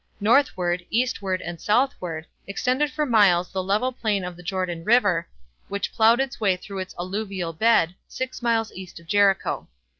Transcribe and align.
Northward, 0.19 0.83
eastward, 0.89 1.43
and 1.43 1.61
southward, 1.61 2.25
extended 2.47 2.89
for 2.89 3.05
miles 3.05 3.51
the 3.51 3.61
level 3.61 3.91
plain 3.91 4.23
of 4.25 4.35
the 4.35 4.41
Jordan 4.41 4.83
river, 4.83 5.27
which 5.67 5.93
plowed 5.93 6.19
its 6.19 6.41
way 6.41 6.57
through 6.57 6.79
its 6.79 6.95
alluvial 6.99 7.53
bed, 7.53 7.93
six 8.07 8.41
miles 8.41 8.71
east 8.73 8.99
of 8.99 9.05
Jericho. 9.05 9.67